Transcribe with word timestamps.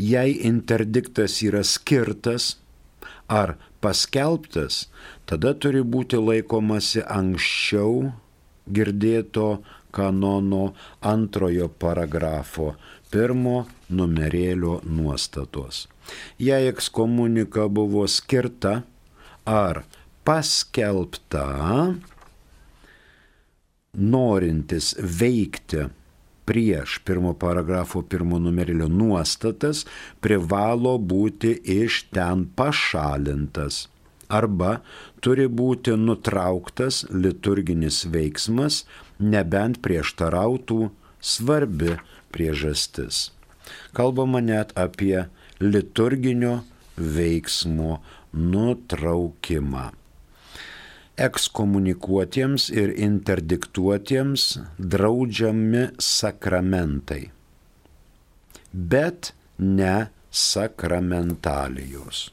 Jei 0.02 0.32
interdiktas 0.50 1.42
yra 1.46 1.64
skirtas 1.68 2.58
ar 3.28 3.56
paskelbtas, 3.84 4.88
tada 5.28 5.54
turi 5.54 5.82
būti 5.84 6.18
laikomasi 6.20 7.02
anksčiau 7.06 8.12
girdėto 8.68 9.62
kanono 9.96 10.74
antrojo 11.04 11.68
paragrafo 11.84 12.76
pirmo 13.12 13.66
numerėlio 13.92 14.80
nuostatos. 14.88 15.91
Jei 16.40 16.68
ekskomunika 16.72 17.68
buvo 17.68 18.08
skirta 18.08 18.82
ar 19.46 19.84
paskelbta, 20.24 21.46
norintis 23.94 24.94
veikti 25.20 25.88
prieš 26.46 27.00
pirmo 27.06 27.34
paragrafo 27.34 28.02
pirmo 28.02 28.40
numerilio 28.40 28.88
nuostatas 28.88 29.86
privalo 30.20 30.98
būti 30.98 31.56
iš 31.80 32.04
ten 32.16 32.46
pašalintas 32.56 33.88
arba 34.32 34.78
turi 35.26 35.48
būti 35.62 35.96
nutrauktas 36.00 37.04
liturginis 37.12 38.06
veiksmas, 38.14 38.84
nebent 39.20 39.82
prieštarautų 39.86 40.90
svarbi 41.20 41.98
priežastis. 42.34 43.30
Kalbama 43.96 44.42
net 44.44 44.72
apie 44.80 45.28
liturginio 45.62 46.62
veiksmo 46.98 48.02
nutraukimą 48.34 49.90
ekskomunikuotiems 51.22 52.70
ir 52.74 52.90
interdiktuotiems 53.08 54.46
draudžiami 54.94 55.84
sakramentai, 56.00 57.32
bet 58.72 59.34
ne 59.60 60.08
sakramentalijos. 60.32 62.32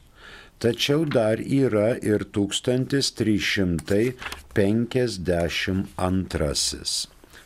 Tačiau 0.59 1.05
dar 1.07 1.39
yra 1.39 1.95
ir 2.03 2.27
1352. 2.35 4.11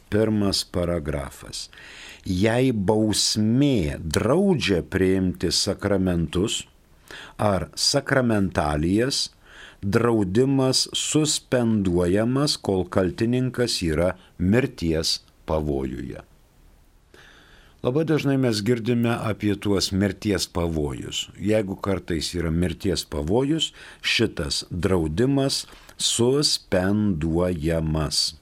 Pirmas 0.10 0.66
paragrafas. 0.66 1.70
Jei 2.24 2.72
bausmė 2.72 4.00
draudžia 4.00 4.80
priimti 4.88 5.52
sakramentus 5.52 6.64
ar 7.36 7.68
sakramentalijas, 7.76 9.36
draudimas 9.84 10.88
suspenduojamas, 10.96 12.56
kol 12.58 12.88
kaltininkas 12.88 13.84
yra 13.84 14.16
mirties 14.40 15.20
pavojuje. 15.46 16.24
Labai 17.84 18.06
dažnai 18.08 18.40
mes 18.40 18.64
girdime 18.64 19.12
apie 19.12 19.60
tuos 19.60 19.92
mirties 19.92 20.48
pavojus. 20.48 21.28
Jeigu 21.36 21.76
kartais 21.76 22.32
yra 22.40 22.48
mirties 22.52 23.04
pavojus, 23.04 23.76
šitas 24.00 24.64
draudimas 24.72 25.68
suspenduojamas 26.00 28.40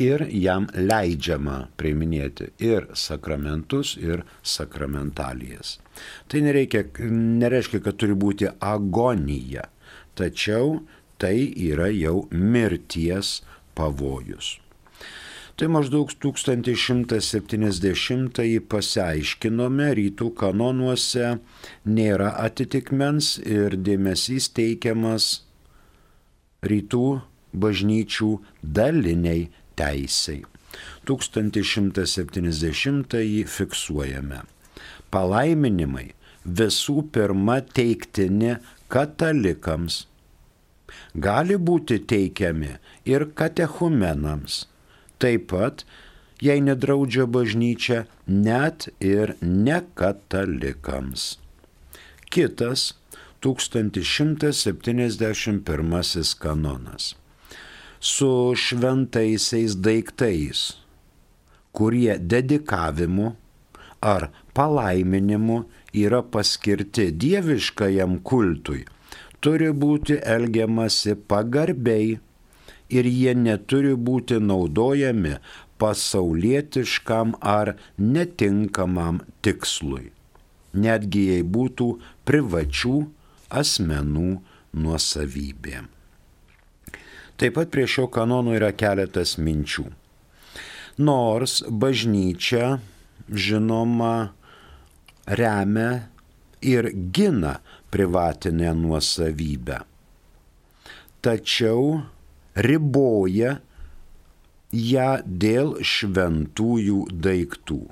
ir 0.00 0.24
jam 0.30 0.66
leidžiama 0.74 1.68
priiminėti 1.78 2.48
ir 2.62 2.86
sakramentus, 2.98 3.96
ir 4.00 4.24
sakramentalijas. 4.42 5.78
Tai 6.28 6.40
nereikia, 6.46 6.84
nereiškia, 6.98 7.80
kad 7.84 7.96
turi 8.00 8.14
būti 8.18 8.46
agonija, 8.58 9.64
tačiau 10.18 10.80
tai 11.18 11.52
yra 11.70 11.88
jau 11.94 12.28
mirties 12.30 13.42
pavojus. 13.78 14.58
Tai 15.54 15.68
maždaug 15.70 16.10
1170-ąjį 16.18 18.60
pasiaiškinome, 18.66 19.94
rytų 19.94 20.34
kanonuose 20.40 21.38
nėra 21.86 22.34
atitikmens 22.42 23.38
ir 23.38 23.78
dėmesys 23.78 24.50
teikiamas 24.56 25.46
rytų 26.66 27.22
bažnyčių 27.54 28.42
daliniai 28.62 29.50
teisei. 29.78 30.42
1170 31.06 33.46
fiksuojame. 33.56 34.40
Palaiminimai 35.12 36.08
visų 36.44 37.02
pirma 37.14 37.60
teiktini 37.76 38.52
katalikams. 38.92 39.94
Gali 41.14 41.56
būti 41.56 41.98
teikiami 42.10 42.72
ir 43.08 43.24
katechumenams. 43.38 44.66
Taip 45.22 45.42
pat, 45.52 45.84
jei 46.42 46.60
nedraudžia 46.60 47.26
bažnyčia, 47.26 48.06
net 48.26 48.88
ir 49.00 49.34
nekatalikams. 49.40 51.38
Kitas 52.34 52.94
1171 53.44 56.34
kanonas 56.40 57.14
su 58.04 58.52
šventaisiais 58.64 59.76
daiktais, 59.86 60.60
kurie 61.72 62.18
dedikavimu 62.32 63.30
ar 64.14 64.28
palaiminimu 64.56 65.56
yra 66.04 66.20
paskirti 66.32 67.06
dieviškajam 67.22 68.18
kultui, 68.30 68.82
turi 69.40 69.70
būti 69.84 70.18
elgiamasi 70.36 71.16
pagarbiai 71.30 72.18
ir 72.98 73.08
jie 73.08 73.32
neturi 73.46 73.94
būti 74.08 74.36
naudojami 74.50 75.38
pasaulietiškam 75.80 77.38
ar 77.56 77.72
netinkamam 77.98 79.24
tikslui. 79.42 80.10
netgi 80.74 81.20
jei 81.30 81.42
būtų 81.56 81.88
privačių 82.28 82.94
asmenų 83.62 84.30
nuosavybė. 84.84 85.84
Taip 87.36 87.56
pat 87.58 87.70
prie 87.74 87.86
šio 87.90 88.06
kanono 88.14 88.54
yra 88.54 88.70
keletas 88.76 89.36
minčių. 89.42 89.84
Nors 91.02 91.58
bažnyčia, 91.66 92.76
žinoma, 93.26 94.30
remia 95.26 95.88
ir 96.62 96.90
gina 96.94 97.56
privatinę 97.90 98.70
nuosavybę, 98.78 99.80
tačiau 101.24 102.04
riboja 102.54 103.56
ją 104.74 105.10
dėl 105.26 105.76
šventųjų 105.82 107.02
daiktų 107.26 107.82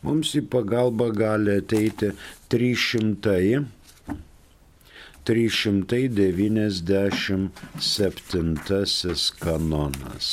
Mums 0.07 0.29
į 0.39 0.41
pagalbą 0.53 1.07
gali 1.17 1.51
ateiti 1.61 2.09
300. 2.53 3.65
397 5.29 7.49
kanonas. 9.45 10.27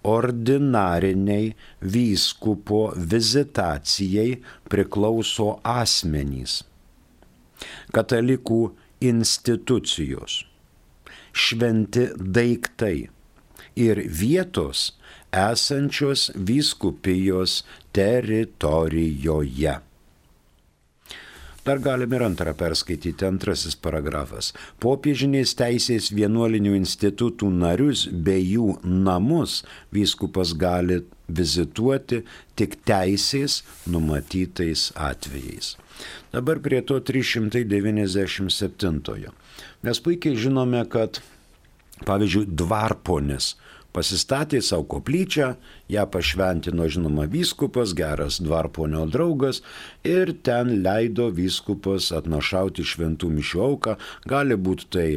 ordinariniai 0.06 1.54
vyskupo 1.96 2.82
vizitacijai 3.14 4.38
priklauso 4.70 5.48
asmenys, 5.76 6.60
katalikų 7.96 8.62
institucijos, 9.10 10.44
šventi 11.34 12.08
daiktai 12.38 12.98
ir 13.76 14.04
vietos 14.22 14.92
esančios 15.36 16.30
vyskupijos 16.36 17.64
teritorijoje. 17.96 19.76
Dar 21.66 21.80
galime 21.82 22.20
ir 22.20 22.22
antrą 22.22 22.52
perskaityti, 22.54 23.26
antrasis 23.26 23.74
paragrafas. 23.82 24.52
Popiežinės 24.84 25.56
teisės 25.58 26.12
vienuolinių 26.14 26.76
institutų 26.78 27.50
narius 27.50 28.06
bei 28.28 28.44
jų 28.46 28.76
namus 28.86 29.66
vyskupas 29.96 30.54
gali 30.62 31.00
vizituoti 31.26 32.22
tik 32.54 32.78
teisės 32.86 33.64
numatytais 33.90 34.94
atvejais. 34.94 35.74
Dabar 36.36 36.62
prie 36.62 36.86
to 36.86 37.02
397. 37.02 39.34
Mes 39.82 39.98
puikiai 40.06 40.38
žinome, 40.38 40.86
kad 40.86 41.18
pavyzdžiui, 42.06 42.46
dvarponis 42.62 43.58
pasistatė 43.96 44.62
savo 44.66 44.88
koplyčią, 44.96 45.54
ją 45.92 46.08
pašventino 46.12 46.88
žinoma 46.92 47.28
vyskupas, 47.32 47.96
geras 47.98 48.42
dvarponio 48.44 49.06
draugas 49.12 49.62
ir 50.04 50.36
ten 50.44 50.82
leido 50.86 51.30
vyskupas 51.34 52.12
atnašauti 52.16 52.86
šventų 52.86 53.32
mišių 53.38 53.64
auką, 53.70 53.96
gali 54.30 54.60
būti 54.60 54.92
tai 54.92 55.08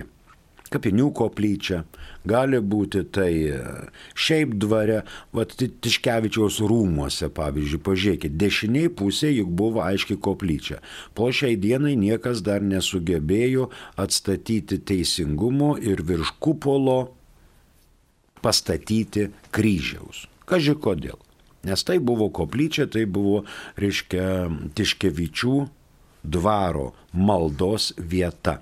kapinių 0.72 1.08
koplyčia, 1.16 1.82
gali 2.28 2.60
būti 2.60 3.02
tai 3.14 3.32
e, 3.48 3.58
šiaip 4.19 4.54
dvare, 4.60 5.02
vad 5.32 5.54
Tiškevičiaus 5.56 6.60
rūmuose, 6.69 7.30
pavyzdžiui, 7.34 7.82
pažiūrėkit, 7.86 8.36
dešiniai 8.40 8.92
pusė 8.92 9.32
juk 9.32 9.52
buvo 9.60 9.82
aiškiai 9.86 10.20
koplyčia. 10.25 10.80
Po 11.16 11.30
šiai 11.32 11.56
dienai 11.60 11.96
niekas 12.00 12.44
dar 12.46 12.64
nesugebėjo 12.64 13.70
atstatyti 14.00 14.80
teisingumo 14.90 15.76
ir 15.80 16.04
virš 16.04 16.36
kupolo 16.42 16.98
pastatyti 18.44 19.29
kryžiaus. 19.55 20.26
Kaži 20.49 20.76
kodėl. 20.79 21.19
Nes 21.67 21.82
tai 21.85 21.99
buvo 21.99 22.29
koplyčia, 22.31 22.87
tai 22.87 23.05
buvo, 23.05 23.43
reiškia, 23.76 24.49
Tiškevičių 24.79 25.56
dvaro 26.23 26.93
maldos 27.12 27.93
vieta. 27.99 28.61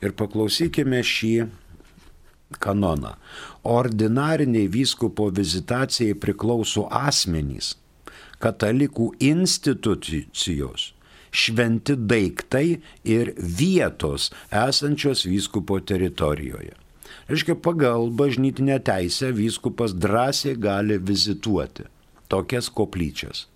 Ir 0.00 0.14
paklausykime 0.16 1.02
šį 1.04 1.34
kanoną. 2.62 3.14
Ordinariniai 3.62 4.70
vyskupo 4.72 5.28
vizitacijai 5.34 6.16
priklauso 6.18 6.86
asmenys, 6.90 7.74
katalikų 8.40 9.10
institucijos, 9.20 10.90
šventi 11.30 11.96
daiktai 11.98 12.80
ir 13.04 13.34
vietos 13.36 14.30
esančios 14.50 15.26
vyskupo 15.28 15.78
teritorijoje. 15.80 16.79
Reiškia, 17.30 17.54
pagal 17.54 18.10
bažnytinę 18.10 18.80
teisę 18.84 19.32
vyskupas 19.32 19.94
drąsiai 19.94 20.56
gali 20.56 20.98
vizituoti 20.98 21.86
tokias 22.30 22.70
koplyčias. 22.70 23.46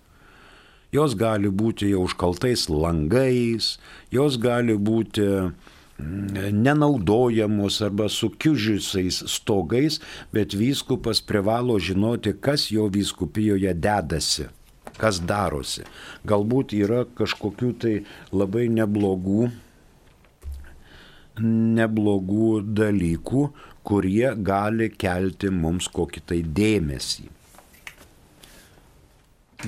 Jos 0.95 1.15
gali 1.19 1.49
būti 1.51 1.89
jau 1.91 2.05
užkaltais 2.07 2.67
langais, 2.71 3.75
jos 4.13 4.37
gali 4.39 4.75
būti 4.77 5.25
mm, 5.25 6.53
nenaudojamos 6.63 7.81
arba 7.83 8.07
sukiužusiais 8.11 9.23
stogais, 9.31 9.99
bet 10.35 10.55
vyskupas 10.55 11.19
privalo 11.19 11.79
žinoti, 11.79 12.35
kas 12.39 12.69
jo 12.71 12.87
vyskupijoje 12.91 13.73
dedasi, 13.75 14.47
kas 15.01 15.19
darosi. 15.19 15.83
Galbūt 16.27 16.77
yra 16.77 17.03
kažkokių 17.17 17.71
tai 17.81 17.95
labai 18.31 18.69
neblogų 18.71 19.49
neblogų 21.41 22.61
dalykų, 22.77 23.45
kurie 23.85 24.33
gali 24.35 24.89
kelti 24.89 25.51
mums 25.53 25.87
kokį 25.93 26.23
tai 26.29 26.41
dėmesį. 26.59 27.31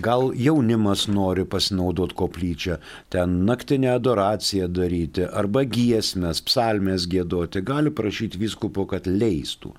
Gal 0.04 0.30
jaunimas 0.36 1.08
nori 1.10 1.46
pasinaudoti 1.48 2.16
koplyčią, 2.20 2.76
ten 3.10 3.46
naktinę 3.48 3.96
adoraciją 3.96 4.68
daryti, 4.70 5.24
arba 5.26 5.64
giesmės, 5.66 6.44
psalmės 6.46 7.08
gėdoti, 7.10 7.64
gali 7.66 7.90
prašyti 7.90 8.38
vyskupo, 8.38 8.86
kad 8.92 9.08
leistų. 9.08 9.72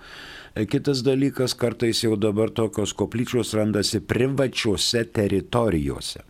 Kitas 0.73 1.04
dalykas, 1.07 1.54
kartais 1.54 2.02
jau 2.02 2.16
dabar 2.18 2.50
tokios 2.50 2.97
koplyčios 2.99 3.54
randasi 3.54 4.00
privačiose 4.00 5.04
teritorijose. 5.14 6.25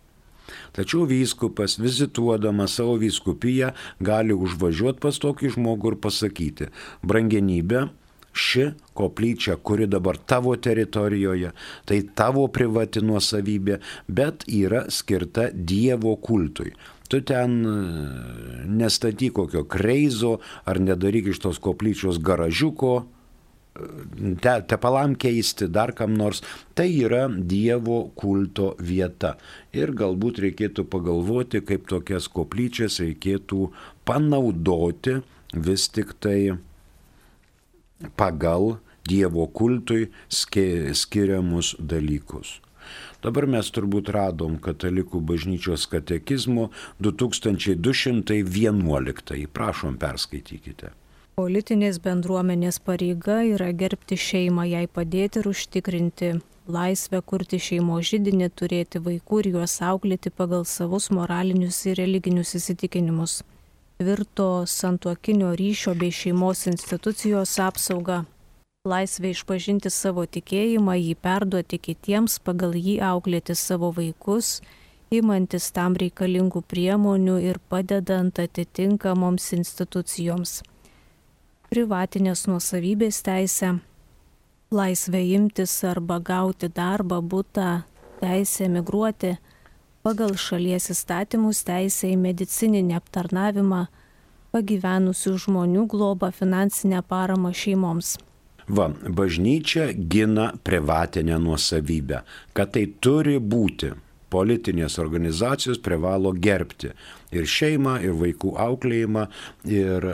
Tačiau 0.76 1.06
vyskupas, 1.08 1.78
vizituodamas 1.80 2.78
savo 2.78 2.96
vyskupiją, 3.00 3.72
gali 4.00 4.36
užvažiuoti 4.36 5.02
pas 5.04 5.20
tokį 5.22 5.54
žmogų 5.56 5.94
ir 5.94 5.98
pasakyti, 6.04 6.70
brangenybė, 7.04 7.88
ši 8.38 8.70
koplyčia, 8.98 9.56
kuri 9.56 9.86
dabar 9.90 10.18
tavo 10.18 10.54
teritorijoje, 10.56 11.52
tai 11.88 11.98
tavo 12.14 12.46
privati 12.52 13.02
nuosavybė, 13.02 13.80
bet 14.08 14.46
yra 14.46 14.86
skirta 14.92 15.48
Dievo 15.52 16.14
kultui. 16.22 16.72
Tu 17.08 17.22
ten 17.24 17.54
e, 17.64 17.74
nestatyk 18.68 19.32
kokio 19.38 19.64
kreizo 19.64 20.38
ar 20.68 20.80
nedaryk 20.82 21.30
iš 21.32 21.40
tos 21.46 21.60
koplyčios 21.62 22.20
garažiuko, 22.20 23.06
te, 24.42 24.54
tepalam 24.70 25.14
keisti, 25.20 25.68
dar 25.72 25.92
kam 25.96 26.14
nors, 26.18 26.42
tai 26.74 26.88
yra 27.04 27.28
Dievo 27.28 28.10
kulto 28.18 28.74
vieta. 28.78 29.36
Ir 29.76 29.92
galbūt 29.96 30.38
reikėtų 30.44 30.84
pagalvoti, 30.90 31.60
kaip 31.66 31.88
tokias 31.90 32.28
koplyčias 32.32 33.00
reikėtų 33.02 33.70
panaudoti 34.08 35.14
vis 35.54 35.88
tik 35.92 36.08
tai 36.22 36.40
pagal 38.18 38.78
Dievo 39.08 39.46
kultui 39.48 40.08
skiriamus 40.28 41.76
dalykus. 41.80 42.60
Dabar 43.24 43.46
mes 43.50 43.70
turbūt 43.74 44.08
radom 44.14 44.58
Katalikų 44.62 45.20
bažnyčios 45.26 45.86
katekizmo 45.90 46.70
2211. 47.02 49.46
Prašom, 49.52 49.98
perskaitykite. 49.98 51.07
Politinės 51.38 52.00
bendruomenės 52.02 52.80
pareiga 52.82 53.36
yra 53.46 53.68
gerbti 53.80 54.16
šeimą, 54.18 54.64
jai 54.66 54.86
padėti 54.90 55.38
ir 55.38 55.46
užtikrinti 55.46 56.30
laisvę 56.66 57.20
kurti 57.30 57.60
šeimo 57.62 57.98
žydinį, 58.08 58.48
turėti 58.58 58.98
vaikų 59.04 59.38
ir 59.42 59.48
juos 59.52 59.76
auklėti 59.86 60.32
pagal 60.34 60.64
savus 60.66 61.04
moralinius 61.14 61.76
ir 61.86 62.00
religinius 62.00 62.56
įsitikinimus. 62.58 63.36
Tvirto 64.02 64.48
santuokinio 64.72 65.52
ryšio 65.60 65.94
bei 66.00 66.10
šeimos 66.20 66.66
institucijos 66.72 67.52
apsauga 67.62 68.24
laisvę 68.92 69.30
išpažinti 69.30 69.92
savo 69.94 70.24
tikėjimą, 70.26 70.96
jį 70.98 71.14
perduoti 71.22 71.78
kitiems, 71.84 72.40
pagal 72.48 72.74
jį 72.74 72.96
auklėti 73.12 73.54
savo 73.54 73.92
vaikus, 74.00 74.56
įmantis 75.14 75.70
tam 75.78 75.94
reikalingų 76.02 76.64
priemonių 76.74 77.38
ir 77.52 77.62
padedant 77.70 78.42
atitinkamoms 78.42 79.52
institucijoms. 79.60 80.56
Privatinės 81.68 82.46
nuosavybės 82.48 83.18
teisė, 83.26 83.74
laisvė 84.72 85.20
imtis 85.36 85.74
arba 85.84 86.16
gauti 86.24 86.70
darbą, 86.72 87.18
būtą, 87.20 87.82
teisė 88.22 88.70
migruoti, 88.72 89.34
pagal 90.00 90.32
šalies 90.40 90.88
įstatymus 90.94 91.60
teisė 91.68 92.14
į 92.14 92.16
medicininį 92.22 92.96
aptarnavimą, 93.02 93.82
pagyvenusių 94.56 95.34
žmonių 95.44 95.84
globą, 95.92 96.32
finansinę 96.32 97.02
paramą 97.04 97.52
šeimoms. 97.52 98.16
Va, 98.68 98.88
bažnyčia 99.20 99.90
gina 99.92 100.54
privatinę 100.64 101.36
nuosavybę, 101.36 102.22
kad 102.56 102.72
tai 102.78 102.86
turi 103.00 103.36
būti. 103.36 103.92
Politinės 104.28 104.98
organizacijos 105.00 105.78
privalo 105.80 106.34
gerbti 106.36 106.90
ir 107.32 107.46
šeimą, 107.48 107.94
ir 108.04 108.12
vaikų 108.20 108.52
auklėjimą, 108.60 109.24
ir 109.72 110.04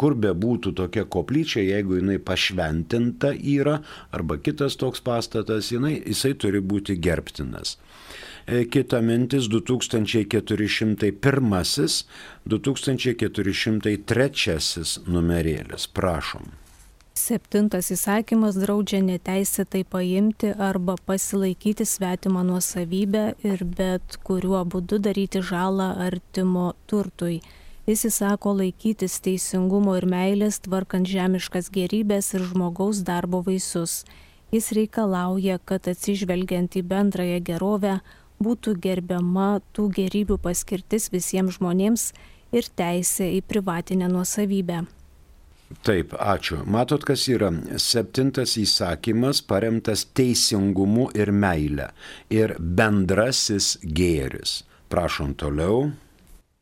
kur 0.00 0.16
be 0.16 0.34
būtų 0.36 0.74
tokia 0.76 1.04
koplyčia, 1.08 1.60
jeigu 1.64 1.96
jinai 2.00 2.18
pašventinta 2.20 3.32
yra, 3.36 3.80
arba 4.12 4.36
kitas 4.40 4.76
toks 4.80 5.00
pastatas, 5.04 5.72
jinai, 5.72 6.02
jisai 6.04 6.34
turi 6.36 6.60
būti 6.60 6.96
gerbtinas. 7.00 7.78
E, 8.46 8.64
kita 8.64 9.00
mintis 9.04 9.48
2401, 9.52 12.04
2403 12.48 15.04
numerėlis. 15.06 15.86
Prašom. 15.94 16.59
Septintas 17.30 17.92
įsakymas 17.94 18.56
draudžia 18.58 18.98
neteisėtai 19.06 19.84
paimti 19.86 20.48
arba 20.66 20.96
pasilaikyti 21.06 21.84
svetimą 21.86 22.42
nuosavybę 22.48 23.22
ir 23.46 23.62
bet 23.78 24.16
kuriuo 24.26 24.64
būdu 24.72 24.98
daryti 25.04 25.38
žalą 25.38 25.92
artimo 26.08 26.72
turtui. 26.90 27.38
Jis 27.86 28.02
įsako 28.10 28.56
laikytis 28.64 29.20
teisingumo 29.22 29.94
ir 30.00 30.08
meilės, 30.10 30.58
tvarkant 30.66 31.06
žemiškas 31.06 31.70
gerybės 31.70 32.34
ir 32.34 32.48
žmogaus 32.50 33.04
darbo 33.06 33.44
vaisius. 33.46 34.00
Jis 34.50 34.74
reikalauja, 34.74 35.62
kad 35.62 35.86
atsižvelgiant 35.86 36.74
į 36.82 36.82
bendrąją 36.82 37.42
gerovę 37.46 38.00
būtų 38.42 38.74
gerbiama 38.88 39.60
tų 39.70 39.92
gerybių 40.02 40.42
paskirtis 40.42 41.12
visiems 41.14 41.60
žmonėms 41.60 42.12
ir 42.50 42.74
teisė 42.74 43.36
į 43.38 43.44
privatinę 43.46 44.10
nuosavybę. 44.10 44.88
Taip, 45.86 46.12
ačiū. 46.18 46.64
Matot, 46.66 47.04
kas 47.06 47.28
yra 47.30 47.52
septintas 47.78 48.56
įsakymas 48.58 49.38
paremtas 49.46 50.02
teisingumu 50.18 51.06
ir 51.14 51.30
meile 51.30 51.92
ir 52.28 52.56
bendrasis 52.58 53.76
gėris. 53.82 54.64
Prašom 54.90 55.36
toliau. 55.38 55.92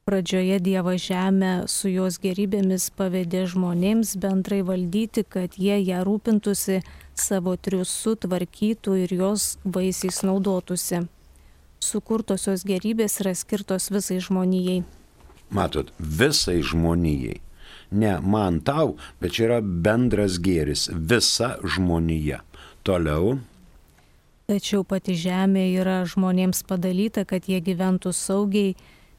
Pradžioje 0.08 0.60
Dievo 0.60 0.92
žemę 1.00 1.64
su 1.68 1.88
jos 1.88 2.20
gerybėmis 2.20 2.90
pavedė 2.96 3.46
žmonėms 3.48 4.14
bendrai 4.20 4.60
valdyti, 4.64 5.24
kad 5.24 5.56
jie 5.56 5.80
ją 5.80 6.04
rūpintųsi, 6.04 6.82
savo 7.16 7.56
triusu 7.56 8.14
tvarkytų 8.20 9.00
ir 9.04 9.16
jos 9.24 9.56
vaisiais 9.64 10.20
naudotųsi. 10.24 11.02
Sukurtosios 11.80 12.64
gerybės 12.68 13.20
yra 13.24 13.34
skirtos 13.36 13.88
visai 13.92 14.20
žmonijai. 14.20 14.82
Matot, 15.48 15.92
visai 15.98 16.60
žmonijai 16.60 17.40
ne 17.90 18.18
man 18.20 18.60
tau, 18.60 18.96
bet 19.20 19.36
čia 19.36 19.46
yra 19.48 19.60
bendras 19.62 20.38
gėris, 20.42 20.88
visa 20.92 21.56
žmonija. 21.64 22.42
Toliau. 22.86 23.38
Tačiau 24.48 24.84
pati 24.88 25.12
žemė 25.18 25.66
yra 25.76 25.98
žmonėms 26.08 26.62
padalyta, 26.68 27.26
kad 27.28 27.48
jie 27.50 27.60
gyventų 27.60 28.14
saugiai, 28.16 28.76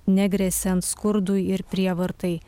negrėsiant 0.10 0.86
skurdui 0.86 1.44
ir 1.54 1.62
prievartai. 1.70 2.40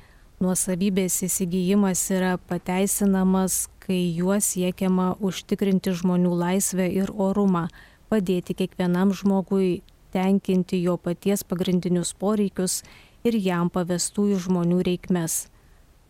Nuosavybės 0.41 1.19
įsigijimas 1.27 2.01
yra 2.09 2.39
pateisinamas, 2.49 3.67
kai 3.85 3.99
juos 4.17 4.55
siekiama 4.55 5.11
užtikrinti 5.21 5.93
žmonių 5.93 6.33
laisvę 6.39 6.89
ir 6.89 7.13
orumą, 7.13 7.67
padėti 8.09 8.57
kiekvienam 8.57 9.13
žmogui 9.13 9.83
tenkinti 10.11 10.81
jo 10.81 10.97
paties 10.97 11.45
pagrindinius 11.45 12.15
poreikius 12.17 12.81
ir 13.21 13.37
jam 13.37 13.69
pavestųjų 13.69 14.41
žmonių 14.49 14.81
reikmes 14.89 15.50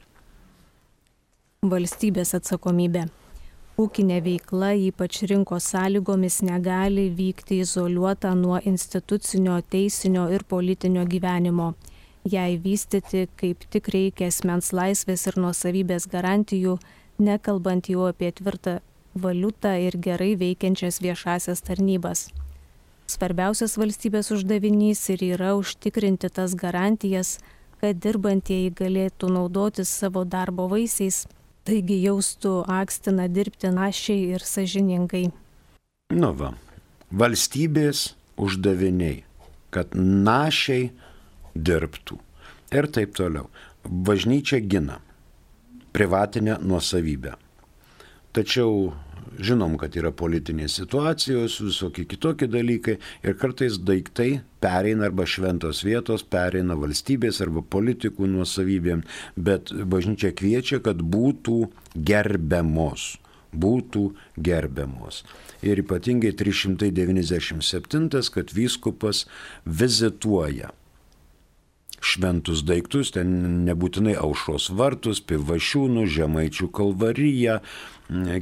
Valstybės 1.65 2.35
atsakomybė. 2.37 3.09
Ūkinė 3.75 4.21
veikla, 4.23 4.69
ypač 4.87 5.17
rinkos 5.27 5.65
sąlygomis, 5.73 6.37
negali 6.47 7.09
vykti 7.11 7.57
izoliuota 7.59 8.29
nuo 8.39 8.61
institucinio, 8.63 9.57
teisinio 9.67 10.29
ir 10.31 10.45
politinio 10.47 11.03
gyvenimo. 11.03 11.73
Jei 12.23 12.55
vystyti 12.55 13.25
kaip 13.35 13.67
tik 13.75 13.91
reikia 13.91 14.31
asmens 14.31 14.71
laisvės 14.71 15.27
ir 15.27 15.35
nuosavybės 15.43 16.07
garantijų, 16.07 16.77
nekalbant 17.19 17.91
jau 17.91 18.07
apie 18.07 18.31
tvirtą 18.39 18.79
valiutą 19.11 19.75
ir 19.89 19.99
gerai 20.07 20.31
veikiančias 20.39 21.03
viešasias 21.03 21.67
tarnybas. 21.67 22.29
Svarbiausias 23.11 23.75
valstybės 23.75 24.31
uždavinys 24.31 25.03
ir 25.11 25.29
yra 25.35 25.51
užtikrinti 25.59 26.31
tas 26.31 26.55
garantijas, 26.55 27.41
kad 27.83 27.99
dirbantieji 27.99 28.71
galėtų 28.71 29.35
naudotis 29.35 29.91
savo 29.91 30.23
darbo 30.23 30.71
vaisiais 30.71 31.25
taigi 31.65 31.97
jaustų 32.03 32.53
akstiną 32.69 33.25
dirbti 33.31 33.71
našiai 33.73 34.35
ir 34.35 34.45
sažiningai. 34.45 35.25
Nu 36.13 36.31
va, 36.37 36.53
valstybės 37.09 38.11
uždaviniai, 38.37 39.23
kad 39.73 39.95
našiai 39.97 40.91
dirbtų 41.55 42.19
ir 42.75 42.89
taip 42.91 43.15
toliau. 43.17 43.49
Bažnyčia 43.85 44.61
gina 44.65 44.99
privatinę 45.93 46.57
nuosavybę. 46.61 47.35
Tačiau 48.33 48.91
žinom, 49.39 49.75
kad 49.81 49.95
yra 49.97 50.11
politinės 50.15 50.77
situacijos, 50.79 51.59
visokie 51.63 52.05
kitokie 52.09 52.47
dalykai 52.51 52.97
ir 53.25 53.37
kartais 53.39 53.77
daiktai 53.81 54.41
pereina 54.63 55.09
arba 55.09 55.27
šventos 55.29 55.83
vietos, 55.85 56.23
pereina 56.23 56.77
valstybės 56.79 57.41
arba 57.43 57.63
politikų 57.63 58.29
nuosavybėm, 58.31 59.03
bet 59.35 59.73
bažnyčia 59.73 60.33
kviečia, 60.35 60.81
kad 60.85 61.03
būtų 61.03 61.65
gerbiamos 61.95 63.15
būtų 63.55 64.09
gerbiamos. 64.35 65.21
Ir 65.63 65.79
ypatingai 65.79 66.33
397, 66.35 68.09
kad 68.35 68.51
vyskupas 68.51 69.23
vizituoja 69.63 70.73
šventus 72.03 72.63
daiktus, 72.67 73.11
ten 73.15 73.65
nebūtinai 73.67 74.15
aušros 74.19 74.69
vartus, 74.75 75.21
pivašiūnų, 75.25 76.05
žemaičių 76.15 76.69
kalvaryją, 76.75 77.59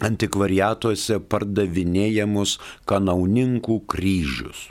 antikvariatuose 0.00 1.20
pardavinėjamus 1.28 2.56
kanauninkų 2.88 3.80
kryžius. 3.90 4.70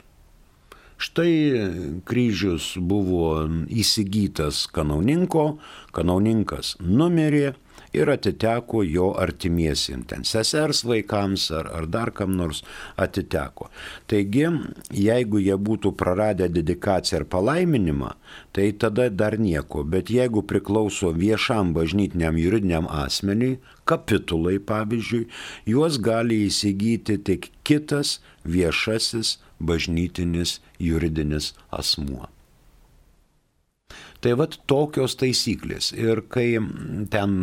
Štai 1.00 2.02
kryžius 2.04 2.74
buvo 2.76 3.46
įsigytas 3.72 4.66
kanauninko, 4.74 5.54
kanauninkas 5.96 6.74
numirė 6.82 7.54
ir 7.92 8.10
atiteko 8.10 8.82
jo 8.86 9.10
artimiesiems, 9.18 10.06
ten 10.10 10.24
sesers 10.24 10.84
vaikams 10.86 11.48
ar, 11.54 11.70
ar 11.74 11.86
dar 11.90 12.12
kam 12.14 12.36
nors 12.38 12.62
atiteko. 13.00 13.68
Taigi, 14.10 14.46
jeigu 14.94 15.42
jie 15.42 15.56
būtų 15.58 15.94
praradę 15.98 16.48
dedikaciją 16.52 17.22
ar 17.22 17.26
palaiminimą, 17.34 18.14
tai 18.54 18.70
tada 18.72 19.08
dar 19.10 19.38
nieko, 19.38 19.84
bet 19.84 20.10
jeigu 20.10 20.42
priklauso 20.46 21.12
viešam 21.16 21.74
bažnytiniam 21.76 22.38
juridiniam 22.38 22.88
asmeniui, 22.90 23.58
kapitulai 23.84 24.58
pavyzdžiui, 24.62 25.26
juos 25.66 25.98
gali 26.02 26.44
įsigyti 26.46 27.18
tik 27.26 27.50
kitas 27.66 28.18
viešasis 28.44 29.38
bažnytinis 29.60 30.60
juridinis 30.78 31.54
asmuo. 31.70 32.30
Tai 34.20 34.34
vad 34.36 34.58
tokios 34.68 35.14
taisyklės. 35.16 35.94
Ir 35.96 36.20
kai 36.28 36.58
ten 37.12 37.36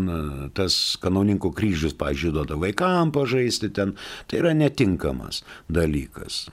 tas 0.57 0.75
kanauninko 1.01 1.49
kryžius, 1.57 1.95
pažiūrėjau, 1.97 2.35
duoda 2.37 2.59
vaikam 2.61 3.09
pažaisti 3.15 3.71
ten, 3.73 3.95
tai 4.29 4.43
yra 4.43 4.53
netinkamas 4.53 5.41
dalykas. 5.73 6.45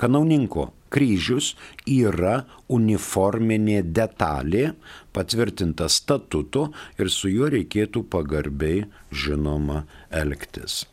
Kanauninko 0.00 0.70
kryžius 0.92 1.54
yra 1.88 2.44
uniforminė 2.72 3.82
detalė, 3.96 4.72
patvirtinta 5.16 5.88
statutu 5.92 6.66
ir 7.00 7.08
su 7.12 7.28
juo 7.32 7.48
reikėtų 7.52 8.02
pagarbiai 8.12 8.84
žinoma 9.12 9.84
elgtis. 10.12 10.84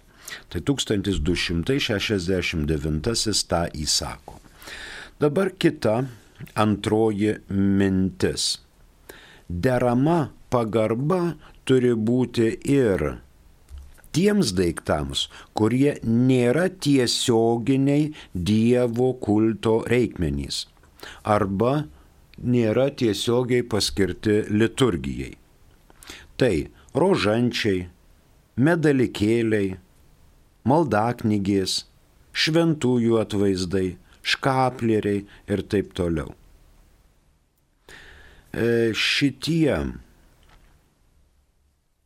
Tai 0.50 0.60
1269 0.66 3.44
tą 3.48 3.62
įsako. 3.86 4.34
Dabar 5.22 5.48
kita 5.52 6.06
antroji 6.56 7.38
mintis. 7.50 8.58
Derama 9.48 10.20
pagarba 10.54 11.36
turi 11.68 11.94
būti 12.10 12.50
ir 12.70 13.06
tiems 14.14 14.54
daiktams, 14.58 15.28
kurie 15.58 15.98
nėra 16.06 16.68
tiesioginiai 16.86 18.12
Dievo 18.34 19.14
kulto 19.24 19.82
reikmenys 19.90 20.68
arba 21.24 21.74
nėra 22.56 22.90
tiesiogiai 23.00 23.64
paskirti 23.74 24.38
liturgijai. 24.52 25.34
Tai 26.40 26.54
rožančiai, 26.98 27.88
medalikėliai, 28.58 29.76
maldaknygės, 30.70 31.84
šventųjų 32.34 33.20
atvaizdai, 33.22 33.88
škaplieriai 34.24 35.26
ir 35.52 35.64
taip 35.70 35.94
toliau. 35.98 36.32
E, 38.54 38.94
šitie 38.94 39.76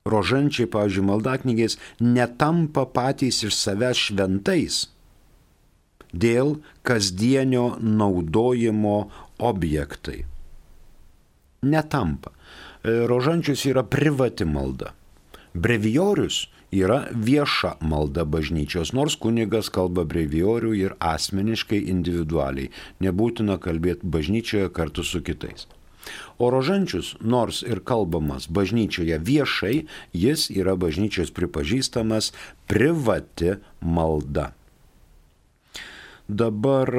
rožančiai, 0.08 0.69
pavyzdžiui, 0.71 1.08
maldaknygės 1.10 1.75
netampa 1.99 2.86
patys 2.88 3.43
iš 3.47 3.58
savęs 3.60 4.08
šventais 4.08 4.86
dėl 6.15 6.58
kasdienio 6.88 7.75
naudojimo 7.84 8.97
objektai. 9.43 10.21
Netampa. 11.67 12.32
E, 12.32 13.03
rožančius 13.10 13.65
yra 13.67 13.84
privati 13.84 14.47
malda. 14.47 14.93
Brevijorius 15.53 16.45
yra 16.71 17.08
vieša 17.12 17.77
malda 17.82 18.25
bažnyčios, 18.25 18.93
nors 18.93 19.15
kunigas 19.15 19.69
kalba 19.73 20.03
brevijorių 20.03 20.73
ir 20.75 20.95
asmeniškai 20.99 21.80
individualiai. 21.93 22.71
Nebūtina 23.03 23.58
kalbėti 23.62 24.08
bažnyčioje 24.08 24.69
kartu 24.73 25.03
su 25.03 25.21
kitais. 25.21 25.67
O 26.39 26.49
rožančius, 26.53 27.15
nors 27.19 27.63
ir 27.67 27.82
kalbamas 27.84 28.47
bažnyčioje 28.47 29.17
viešai, 29.19 29.88
jis 30.13 30.47
yra 30.56 30.77
bažnyčios 30.80 31.34
pripažįstamas 31.36 32.32
privati 32.67 33.58
malda. 33.82 34.53
Dabar 36.27 36.91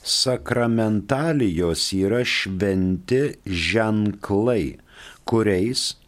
Sakramentalijos 0.00 1.92
yra 1.92 2.24
šventi 2.24 3.36
ženklai, 3.44 4.80
kuriais 5.28 6.00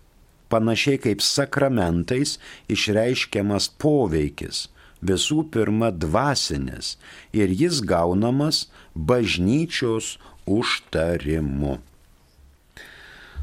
panašiai 0.52 1.00
kaip 1.00 1.22
sakramentais 1.24 2.36
išreiškiamas 2.72 3.70
poveikis, 3.80 4.66
visų 5.04 5.46
pirma 5.54 5.90
dvasinis 5.92 6.96
ir 7.36 7.52
jis 7.62 7.80
gaunamas 7.92 8.66
bažnyčios 8.94 10.16
užtarimu. 10.46 11.78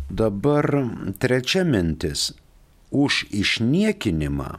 Dabar 0.09 0.65
trečia 1.21 1.63
mintis- 1.63 2.31
už 2.91 3.25
išniekinimą 3.43 4.51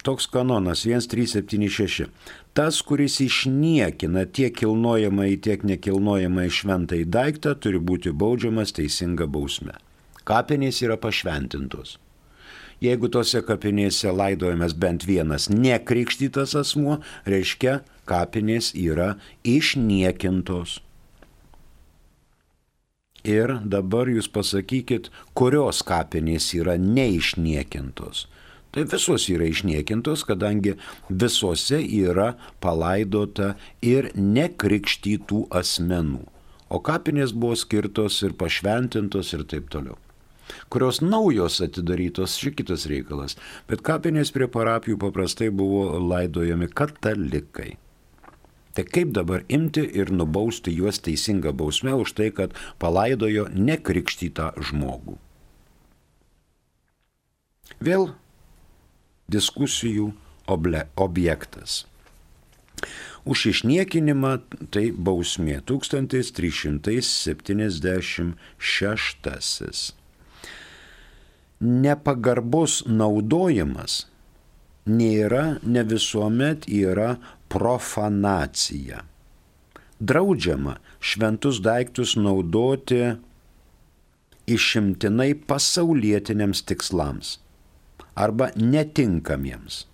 toks 0.06 0.28
kanonas 0.30 0.84
1376. 0.86 2.06
Tas, 2.54 2.82
kuris 2.86 3.18
išniekina 3.26 4.28
tiek 4.30 4.54
kilnojamą 4.54 5.26
į 5.34 5.40
tiek 5.42 5.66
šventą 6.54 7.00
į 7.02 7.08
daiktą, 7.10 7.56
turi 7.58 7.82
būti 7.82 8.14
baudžiamas 8.14 8.76
teisinga 8.78 9.26
bausme. 9.26 9.74
Kapinės 10.24 10.84
yra 10.86 10.98
pašventintos. 10.98 11.98
Jeigu 12.84 13.10
tose 13.10 13.42
kapinėse 13.42 14.12
laidojamas 14.14 14.74
bent 14.78 15.06
vienas 15.08 15.50
nekrikštytas 15.50 16.54
asmuo, 16.60 17.00
reiškia, 17.26 17.82
kapinės 18.06 18.74
yra 18.76 19.16
išniekintos. 19.44 20.82
Ir 23.24 23.56
dabar 23.64 24.12
jūs 24.12 24.28
pasakykit, 24.28 25.10
kurios 25.34 25.82
kapinės 25.88 26.52
yra 26.54 26.76
neišniekintos. 26.78 28.28
Tai 28.74 28.88
visos 28.90 29.28
yra 29.30 29.46
išniekintos, 29.46 30.24
kadangi 30.26 30.74
visose 31.10 31.78
yra 31.84 32.32
palaidota 32.64 33.54
ir 33.86 34.10
nekrikštytų 34.18 35.44
asmenų. 35.54 36.24
O 36.74 36.80
kapinės 36.82 37.36
buvo 37.38 37.54
skirtos 37.60 38.18
ir 38.26 38.34
pašventintos 38.34 39.30
ir 39.38 39.44
taip 39.46 39.70
toliau. 39.70 40.00
Kurios 40.74 41.04
naujos 41.06 41.60
atidarytos, 41.62 42.34
čia 42.42 42.50
kitas 42.58 42.88
reikalas. 42.90 43.38
Bet 43.70 43.86
kapinės 43.86 44.34
prie 44.34 44.50
parapijų 44.50 44.98
paprastai 45.06 45.52
buvo 45.54 46.00
laidojami 46.02 46.72
katalikai. 46.74 47.76
Tai 48.74 48.88
kaip 48.90 49.14
dabar 49.14 49.46
imti 49.54 49.86
ir 49.86 50.10
nubausti 50.10 50.74
juos 50.74 50.98
teisingą 51.06 51.54
bausmę 51.54 51.94
už 51.94 52.16
tai, 52.18 52.32
kad 52.34 52.58
palaidojo 52.82 53.46
nekrikštytą 53.54 54.50
žmogų? 54.58 55.20
Vėl 57.84 58.10
diskusijų 59.32 60.12
objektas. 60.48 61.86
Už 63.24 63.46
išniekinimą 63.54 64.42
tai 64.76 64.92
bausmė 64.92 65.64
1376. 65.64 68.36
Nepagarbus 71.64 72.84
naudojimas 72.84 74.12
nėra, 74.84 75.64
ne 75.64 75.88
visuomet 75.88 76.68
yra 76.68 77.16
profanacija. 77.48 79.08
Draudžiama 80.04 80.84
šventus 81.00 81.64
daiktus 81.64 82.20
naudoti 82.20 83.16
išimtinai 84.52 85.32
pasaulietiniams 85.48 86.68
tikslams 86.68 87.40
arba 88.16 88.52
netinkamiems. 88.56 89.86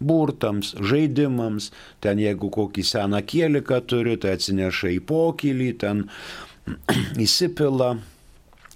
Būrtams, 0.00 0.74
žaidimams, 0.80 1.70
ten 2.00 2.20
jeigu 2.22 2.48
kokį 2.52 2.84
seną 2.88 3.20
kieliką 3.20 3.82
turi, 3.84 4.16
tai 4.16 4.30
atsineša 4.38 4.94
į 4.96 5.00
pokylį, 5.10 5.70
ten 5.82 6.06
įsipila, 7.26 7.90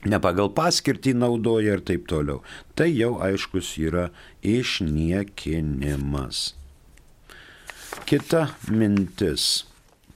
ne 0.04 0.18
pagal 0.20 0.50
paskirtį 0.56 1.14
naudoja 1.16 1.78
ir 1.78 1.82
taip 1.88 2.04
toliau. 2.10 2.42
Tai 2.76 2.88
jau 2.92 3.16
aiškus 3.24 3.78
yra 3.80 4.10
išniekinimas. 4.44 6.38
Kita 8.04 8.48
mintis. 8.68 9.64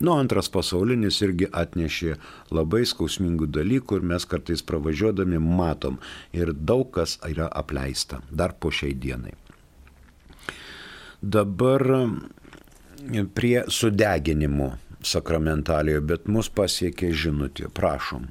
Nu, 0.03 0.17
antras 0.19 0.49
pasaulinis 0.51 1.21
irgi 1.23 1.47
atnešė 1.47 2.17
labai 2.51 2.83
skausmingų 2.91 3.47
dalykų 3.55 4.01
ir 4.01 4.07
mes 4.13 4.27
kartais 4.27 4.65
pravažiuodami 4.67 5.39
matom 5.39 6.01
ir 6.35 6.51
daug 6.53 6.91
kas 6.97 7.21
yra 7.29 7.47
apleista 7.47 8.19
dar 8.31 8.57
po 8.59 8.73
šiai 8.75 8.97
dienai. 8.99 9.37
Dabar 11.23 11.87
prie 13.35 13.63
sudeginimo 13.69 14.73
sakramentalijoje, 15.07 16.03
bet 16.07 16.27
mus 16.27 16.51
pasiekė 16.51 17.13
žinutė, 17.15 17.71
prašom. 17.71 18.27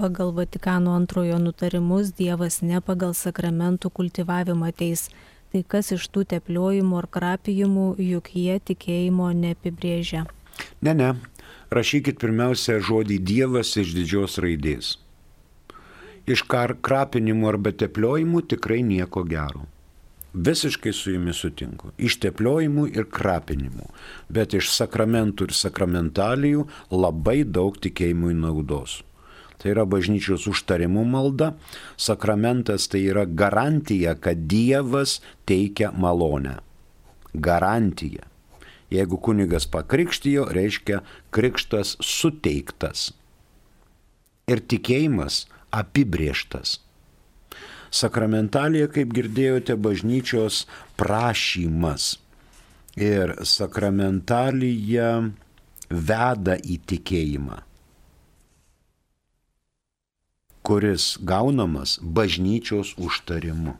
Pagal 0.00 0.32
Vatikano 0.32 0.94
antrojo 0.96 1.38
nutarimus 1.38 2.14
Dievas 2.16 2.62
ne 2.64 2.78
pagal 2.80 3.10
sakramentų 3.12 3.90
kultivavimą 3.98 4.70
ateis. 4.72 5.02
Tai 5.52 5.60
kas 5.74 5.90
iš 5.92 6.06
tų 6.14 6.22
tepliojimų 6.30 6.96
ar 7.02 7.08
krapijimų, 7.16 7.84
juk 8.00 8.30
jie 8.32 8.54
tikėjimo 8.70 9.26
neapibrėžia. 9.42 10.22
Ne, 10.80 10.94
ne. 10.96 11.10
Rašykit 11.68 12.16
pirmiausia 12.22 12.78
žodį 12.80 13.18
Dievas 13.32 13.74
iš 13.82 13.92
didžios 13.98 14.38
raidės. 14.40 14.94
Iš 16.24 16.46
krapinimų 16.48 17.52
arba 17.52 17.74
tepliojimų 17.84 18.42
tikrai 18.54 18.80
nieko 18.80 19.26
gero. 19.28 19.66
Visiškai 20.32 20.94
su 20.96 21.12
jumis 21.12 21.44
sutinku. 21.44 21.92
Iš 22.00 22.16
tepliojimų 22.24 22.88
ir 22.96 23.04
krapinimų. 23.04 23.92
Bet 24.32 24.56
iš 24.56 24.72
sakramentų 24.78 25.50
ir 25.50 25.56
sakramentalijų 25.60 26.66
labai 26.88 27.42
daug 27.44 27.76
tikėjimui 27.76 28.32
naudos 28.40 29.02
tai 29.60 29.74
yra 29.74 29.84
bažnyčios 29.88 30.46
užtarimų 30.50 31.04
malda, 31.12 31.52
sakramentas 32.00 32.88
tai 32.90 33.04
yra 33.12 33.26
garantija, 33.28 34.16
kad 34.16 34.48
Dievas 34.50 35.18
teikia 35.48 35.92
malonę. 35.92 36.58
Garantija. 37.34 38.26
Jeigu 38.90 39.20
kunigas 39.22 39.68
pakrikštijo, 39.70 40.48
reiškia 40.50 41.04
krikštas 41.30 41.94
suteiktas. 42.02 43.12
Ir 44.50 44.64
tikėjimas 44.66 45.44
apibrieštas. 45.70 46.80
Sakramentalija, 47.90 48.88
kaip 48.90 49.12
girdėjote, 49.14 49.76
bažnyčios 49.78 50.64
prašymas. 50.98 52.16
Ir 52.98 53.36
sakramentalija 53.46 55.10
veda 55.90 56.56
į 56.58 56.78
tikėjimą, 56.90 57.60
kuris 60.70 61.16
gaunamas 61.26 61.98
bažnyčios 62.02 62.94
užtarimu. 62.96 63.72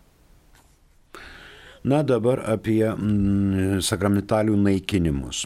Na 1.87 2.01
dabar 2.03 2.43
apie 2.51 2.83
mm, 2.91 3.79
sakramentalių 3.87 4.57
naikinimus. 4.59 5.45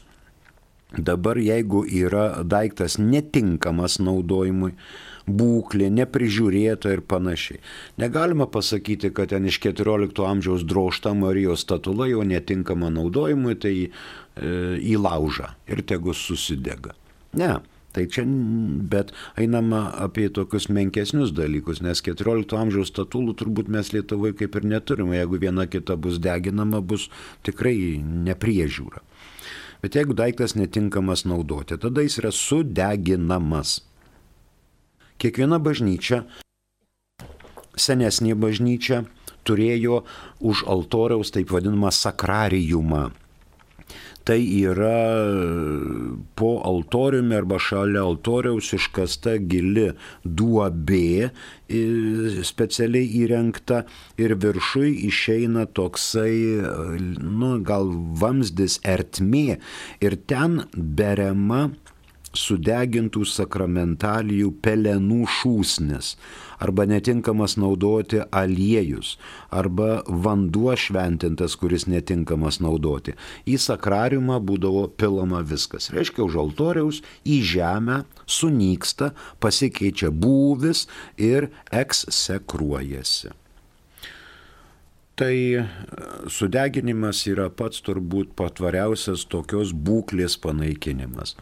Dabar 0.96 1.37
jeigu 1.37 1.83
yra 1.85 2.40
daiktas 2.48 2.96
netinkamas 2.96 3.98
naudojimui, 4.00 4.72
būklė, 5.28 5.90
neprižiūrėta 5.92 6.94
ir 6.96 7.04
panašiai. 7.12 7.61
Negalima 8.00 8.48
pasakyti, 8.48 9.12
kad 9.12 9.35
ten 9.37 9.44
iš 9.44 9.61
14 9.66 10.24
amžiaus 10.24 10.64
drošta 10.64 11.12
Marijos 11.18 11.66
statula 11.68 12.09
jau 12.09 12.24
netinkama 12.24 12.88
naudojimui, 12.94 13.59
tai 13.61 13.76
e, 13.85 13.88
į 14.80 14.96
laužą 14.96 15.52
ir 15.68 15.85
tegu 15.85 16.16
susidega. 16.16 16.96
Ne, 17.37 17.59
Tai 17.94 18.09
čia, 18.11 18.24
bet 18.90 19.12
einama 19.38 19.87
apie 20.02 20.26
tokius 20.35 20.66
menkesnius 20.66 21.30
dalykus, 21.30 21.78
nes 21.85 22.02
14 22.02 22.57
amžiaus 22.59 22.90
statulų 22.90 23.37
turbūt 23.38 23.70
mes 23.70 23.92
Lietuvoje 23.94 24.35
kaip 24.40 24.59
ir 24.59 24.66
neturime. 24.66 25.14
Jeigu 25.20 25.38
viena 25.38 25.68
kita 25.70 25.94
bus 25.94 26.18
deginama, 26.18 26.83
bus 26.83 27.07
tikrai 27.46 28.02
nepriežiūra. 28.02 29.04
Bet 29.85 29.94
jeigu 29.94 30.16
daiktas 30.18 30.57
netinkamas 30.59 31.22
naudoti, 31.28 31.78
tada 31.78 32.02
jis 32.02 32.18
yra 32.18 32.35
sudeginamas. 32.35 33.78
Kiekviena 35.22 35.61
bažnyčia, 35.62 36.24
senesnė 37.78 38.35
bažnyčia, 38.35 39.04
turėjo 39.46 40.02
už 40.42 40.66
altoriaus 40.66 41.30
taip 41.30 41.54
vadinamą 41.54 41.94
sakrarijumą 41.94 43.12
tai 44.25 44.41
yra 44.65 45.01
po 46.39 46.51
altoriumi 46.65 47.37
arba 47.37 47.59
šalia 47.61 48.03
altoriaus 48.05 48.73
iškasta 48.79 49.37
gili 49.51 49.91
duobė 50.25 51.31
specialiai 52.45 53.09
įrengta 53.23 53.83
ir 54.21 54.37
viršui 54.41 54.93
išeina 55.09 55.67
toksai, 55.77 56.35
nu, 57.21 57.55
gal 57.65 57.89
vamzdis 58.21 58.81
ertmė. 58.85 59.61
Ir 60.05 60.19
ten 60.29 60.63
beriama 60.75 61.69
sudegintų 62.38 63.25
sakramentalijų 63.29 64.51
pelenų 64.64 65.25
šūsnis 65.40 66.14
arba 66.64 66.87
netinkamas 66.88 67.57
naudoti 67.61 68.23
aliejus, 68.33 69.16
arba 69.51 70.03
vanduo 70.07 70.75
šventintas, 70.79 71.59
kuris 71.61 71.87
netinkamas 71.90 72.61
naudoti. 72.64 73.16
Į 73.44 73.59
sakrariumą 73.66 74.40
būdavo 74.44 74.87
pilama 74.97 75.42
viskas. 75.44 75.90
Reiškia, 75.94 76.25
už 76.25 76.40
altoriaus 76.47 77.03
į 77.27 77.40
žemę 77.55 78.03
sunyksta, 78.27 79.12
pasikeičia 79.42 80.12
būvis 80.14 80.87
ir 81.20 81.51
eksekruojasi. 81.73 83.43
Tai 85.14 85.55
e, 85.55 85.62
sudeginimas 86.27 87.20
yra 87.31 87.46
pats 87.55 87.79
turbūt 87.87 88.33
patvariausias 88.38 89.22
tokios 89.31 89.70
būklės 89.87 90.35
panaikinimas. 90.42 91.37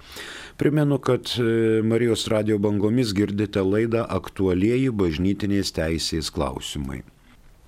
Primenu, 0.61 0.99
kad 1.01 1.33
e, 1.41 1.81
Marijos 1.81 2.29
radio 2.29 2.61
bangomis 2.61 3.17
girdite 3.17 3.65
laidą 3.65 4.05
aktualieji 4.19 4.93
bažnytinės 4.93 5.73
teisės 5.79 6.29
klausimai. 6.35 7.01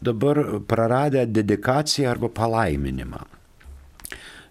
Dabar 0.00 0.40
praradę 0.66 1.26
dedikaciją 1.26 2.10
arba 2.10 2.28
palaiminimą. 2.28 3.20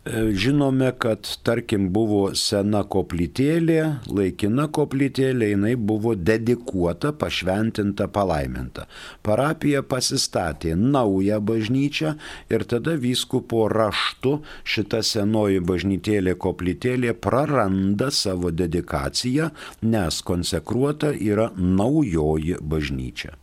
E, 0.05 0.31
žinome, 0.33 0.91
kad 0.95 1.27
tarkim 1.43 1.89
buvo 1.91 2.29
sena 2.39 2.85
koplytėlė, 2.87 3.81
laikina 4.07 4.69
koplytėlė, 4.71 5.49
jinai 5.51 5.73
buvo 5.75 6.13
dedikuota, 6.15 7.11
pašventinta, 7.19 8.07
palaiminta. 8.07 8.85
Parapija 9.27 9.81
pasistatė 9.83 10.77
naują 10.79 11.41
bažnyčią 11.43 12.13
ir 12.47 12.63
tada 12.71 12.95
vyskupo 12.95 13.65
raštu 13.67 14.37
šita 14.63 15.01
senoji 15.03 15.59
bažnytėlė 15.67 16.37
koplytėlė 16.39 17.11
praranda 17.19 18.07
savo 18.07 18.53
dedikaciją, 18.55 19.49
nes 19.83 20.21
konsekruota 20.23 21.11
yra 21.11 21.51
naujoji 21.57 22.55
bažnyčia 22.61 23.35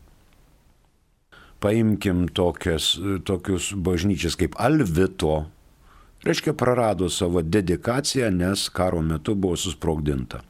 paimkim 1.66 2.26
tokias, 2.36 2.94
tokius 3.26 3.70
bažnyčias 3.74 4.36
kaip 4.38 4.54
Alvito 4.60 5.46
Reiškia, 6.26 6.52
prarado 6.58 7.06
savo 7.08 7.42
dedikaciją, 7.42 8.30
nes 8.34 8.68
karo 8.68 8.98
metu 9.02 9.34
buvo 9.38 9.54
susprogdinta. 9.56 10.40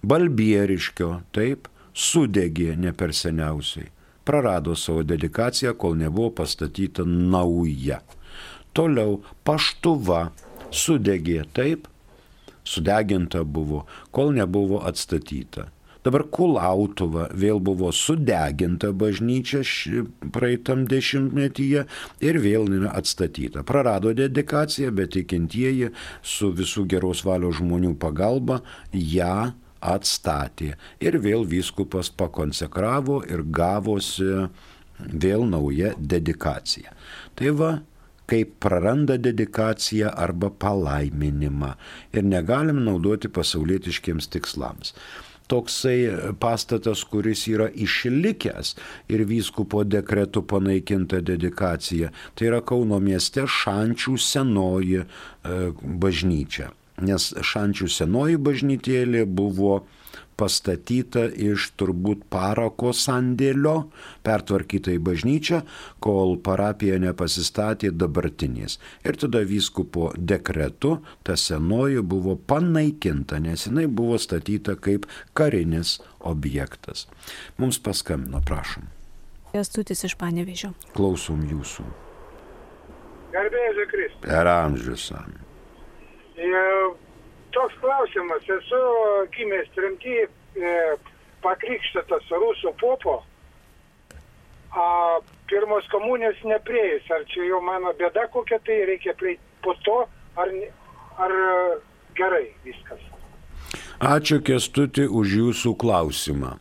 Balbieriškio, 0.00 1.08
taip, 1.36 1.68
sudegė 1.92 2.72
ne 2.80 2.94
per 2.96 3.12
seniausiai. 3.12 3.90
Prarado 4.24 4.72
savo 4.72 5.02
dedikaciją, 5.04 5.74
kol 5.76 5.98
nebuvo 6.00 6.30
pastatyta 6.40 7.04
nauja. 7.04 8.00
Toliau 8.72 9.18
paštuva 9.44 10.30
sudegė, 10.72 11.42
taip, 11.52 11.84
sudeginta 12.64 13.44
buvo, 13.44 13.84
kol 14.16 14.32
nebuvo 14.40 14.80
atstatyta. 14.88 15.68
Dabar 16.00 16.24
Kulautuva 16.32 17.26
vėl 17.36 17.58
buvo 17.60 17.90
sudeginta 17.92 18.88
bažnyčia 18.96 19.60
praeitam 20.32 20.86
dešimtmetyje 20.88 21.84
ir 22.24 22.38
vėl 22.40 22.70
atstatyta. 22.88 23.64
Prarado 23.68 24.14
dedikaciją, 24.16 24.94
bet 24.96 25.12
tikintieji 25.18 25.90
su 26.24 26.52
visų 26.56 26.86
geros 26.88 27.20
valios 27.28 27.60
žmonių 27.60 27.92
pagalba 28.00 28.62
ją 28.96 29.52
atstatė. 29.80 30.72
Ir 31.04 31.20
vėl 31.20 31.44
vyskupas 31.44 32.08
pakonsekravo 32.08 33.20
ir 33.28 33.44
gavosi 33.44 34.48
vėl 35.00 35.46
nauja 35.48 35.94
dedikacija. 36.00 36.96
Tai 37.36 37.56
va, 37.60 37.72
kaip 38.30 38.56
praranda 38.62 39.18
dedikaciją 39.20 40.12
arba 40.16 40.48
palaiminimą 40.48 41.74
ir 42.14 42.24
negalim 42.24 42.84
naudoti 42.86 43.28
pasaulietiškiams 43.32 44.30
tikslams 44.32 44.94
toksai 45.50 46.34
pastatas, 46.40 47.02
kuris 47.10 47.46
yra 47.50 47.68
išlikęs 47.74 48.74
ir 49.10 49.24
vyskupo 49.28 49.84
dekretu 49.84 50.42
panaikinta 50.46 51.20
dedikacija. 51.20 52.10
Tai 52.34 52.50
yra 52.50 52.60
Kauno 52.66 53.00
mieste 53.02 53.46
Šančių 53.50 54.16
senoji 54.20 55.02
e, 55.02 55.06
bažnyčia. 55.82 56.70
Nes 57.04 57.30
Šančių 57.52 57.88
senoji 57.90 58.38
bažnytėlė 58.40 59.24
buvo 59.26 59.80
pastatyta 60.40 61.26
iš 61.28 61.70
turbūt 61.80 62.24
parako 62.32 62.94
sandėlio, 62.96 63.74
pertvarkyta 64.26 64.94
į 64.96 65.00
bažnyčią, 65.06 65.62
kol 66.00 66.38
parapija 66.44 66.98
nepasistatė 67.02 67.92
dabartinės. 67.92 68.78
Ir 69.04 69.20
tada 69.20 69.44
vyskupo 69.46 70.10
dekretu 70.16 70.96
ta 71.26 71.36
senoji 71.36 72.00
buvo 72.00 72.36
panaikinta, 72.36 73.40
nes 73.44 73.66
jinai 73.68 73.86
buvo 73.86 74.18
statyta 74.20 74.78
kaip 74.80 75.08
karinis 75.36 75.98
objektas. 76.20 77.06
Mums 77.60 77.80
paskambino, 77.84 78.40
prašom. 78.46 78.88
Kestutis 79.50 80.04
iš 80.06 80.14
Panevežio. 80.14 80.70
Klausom 80.94 81.42
jūsų. 81.50 81.84
Garbėjai 83.34 83.86
Kristus. 83.90 84.22
Per 84.24 84.50
amžius. 84.50 85.10
E, 85.10 86.50
toks 87.54 87.74
klausimas, 87.82 88.46
esu 88.58 88.80
gimęs 89.34 89.68
tremty, 89.76 90.16
e, 90.56 90.72
pakrikštytas 91.44 92.30
rusų 92.32 92.72
popo, 92.80 93.20
a, 94.72 94.86
pirmos 95.50 95.86
komunijos 95.92 96.40
neprieis, 96.46 97.06
ar 97.10 97.24
čia 97.32 97.48
jau 97.48 97.60
mano 97.64 97.92
bėda 97.98 98.28
kokia 98.32 98.60
tai 98.66 98.82
reikia 98.90 99.14
prieiti 99.18 99.42
po 99.64 99.74
to, 99.86 100.00
ar, 100.36 100.52
ar 101.18 101.36
e, 101.36 101.78
gerai 102.18 102.46
viskas. 102.66 103.02
Ačiū 104.00 104.40
Kestuti 104.40 105.04
už 105.04 105.36
jūsų 105.42 105.74
klausimą. 105.76 106.56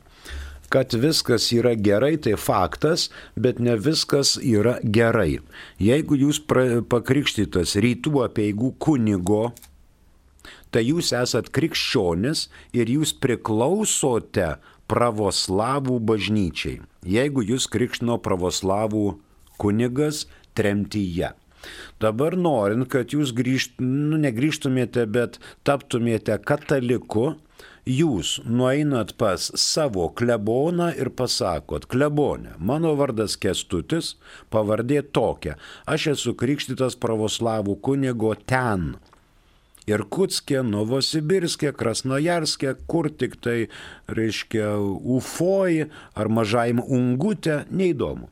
Kad 0.70 0.94
viskas 0.94 1.48
yra 1.56 1.72
gerai, 1.74 2.18
tai 2.22 2.36
faktas, 2.38 3.08
bet 3.34 3.58
ne 3.64 3.74
viskas 3.80 4.36
yra 4.38 4.76
gerai. 4.84 5.40
Jeigu 5.82 6.20
jūs 6.20 6.38
pra- 6.46 6.84
pakrikštytas 6.86 7.74
rytų 7.82 8.22
apieigų 8.28 8.76
kunigo, 8.78 9.48
tai 10.72 10.86
jūs 10.90 11.14
esat 11.18 11.50
krikščionis 11.56 12.48
ir 12.78 12.92
jūs 12.92 13.14
priklausote 13.24 14.56
pravoslavų 14.90 16.00
bažnyčiai. 16.12 16.80
Jeigu 17.06 17.46
jūs 17.46 17.70
krikštino 17.72 18.18
pravoslavų 18.26 19.06
kunigas 19.62 20.26
tremtyje. 20.58 21.34
Dabar 22.00 22.38
norint, 22.40 22.88
kad 22.92 23.12
jūs 23.12 23.34
grįžt, 23.36 23.82
nu, 23.84 24.18
negrįžtumėte, 24.22 25.04
bet 25.12 25.40
taptumėte 25.68 26.38
kataliku, 26.48 27.34
jūs 27.90 28.38
nueinat 28.46 29.16
pas 29.20 29.50
savo 29.60 30.08
kleboną 30.16 30.94
ir 30.96 31.12
pasakot, 31.20 31.88
klebonė, 31.92 32.56
mano 32.60 32.94
vardas 33.00 33.36
Kestutis, 33.42 34.14
pavardė 34.54 35.02
tokia, 35.04 35.58
aš 35.84 36.14
esu 36.16 36.36
krikštytas 36.40 36.96
pravoslavų 37.04 37.76
kunigo 37.84 38.36
ten. 38.48 38.94
Irkutskė, 39.88 40.64
Novosibirskė, 40.66 41.72
Krasnojarskė, 41.78 42.76
kur 42.90 43.10
tik 43.10 43.38
tai, 43.44 43.70
reiškia, 44.08 44.76
Ufoj 44.80 45.88
ar 46.16 46.30
mažajam 46.30 46.84
Ungutė, 46.84 47.64
neįdomu. 47.72 48.30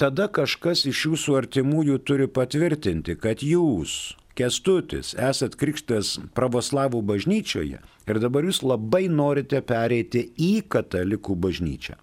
Tada 0.00 0.26
kažkas 0.26 0.86
iš 0.88 1.04
jūsų 1.06 1.36
artimųjų 1.38 2.00
turi 2.02 2.26
patvirtinti, 2.26 3.14
kad 3.20 3.44
jūs, 3.46 4.16
Kestutis, 4.32 5.12
esat 5.20 5.58
krikštas 5.60 6.14
pravoslavų 6.32 7.02
bažnyčioje 7.04 7.82
ir 8.08 8.20
dabar 8.22 8.46
jūs 8.48 8.62
labai 8.64 9.04
norite 9.12 9.60
pereiti 9.60 10.24
į 10.40 10.64
katalikų 10.72 11.36
bažnyčią. 11.36 11.98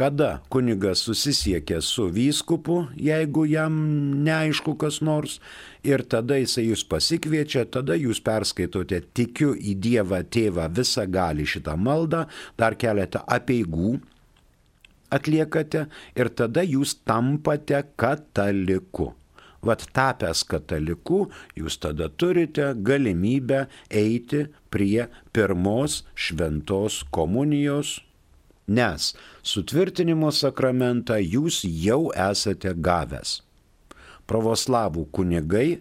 Kada 0.00 0.40
kunigas 0.48 1.02
susisiekia 1.04 1.82
su 1.84 2.06
vyskupu, 2.08 2.86
jeigu 2.96 3.42
jam 3.44 3.74
neaišku 4.24 4.72
kas 4.80 5.02
nors, 5.04 5.34
ir 5.84 6.00
tada 6.08 6.38
jisai 6.40 6.64
jūs 6.70 6.86
pasikviečia, 6.88 7.66
tada 7.68 7.98
jūs 8.00 8.22
perskaitote 8.24 9.02
tikiu 9.12 9.52
į 9.52 9.76
Dievą 9.84 10.22
tėvą 10.24 10.70
visą 10.72 11.04
gali 11.04 11.44
šitą 11.44 11.76
maldą, 11.76 12.24
dar 12.56 12.78
keletą 12.80 13.20
apieigų 13.28 13.98
atliekate 15.12 15.84
ir 16.16 16.32
tada 16.32 16.64
jūs 16.64 16.96
tampate 17.04 17.84
kataliku. 18.00 19.12
Vat 19.60 19.84
tapęs 19.92 20.46
kataliku, 20.48 21.26
jūs 21.52 21.76
tada 21.76 22.08
turite 22.08 22.72
galimybę 22.72 23.66
eiti 23.92 24.46
prie 24.72 25.10
pirmos 25.36 26.06
šventos 26.16 27.02
komunijos 27.12 27.98
nes 28.70 29.10
sutvirtinimo 29.52 30.30
sakramentą 30.34 31.18
jūs 31.18 31.62
jau 31.66 32.10
esate 32.30 32.72
gavęs. 32.88 33.40
Pravoslavų 34.30 35.08
kunigai 35.10 35.80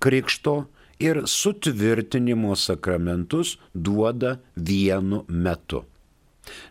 krikšto 0.00 0.56
ir 1.02 1.24
sutvirtinimo 1.26 2.54
sakramentus 2.56 3.56
duoda 3.74 4.36
vienu 4.56 5.24
metu. 5.28 5.84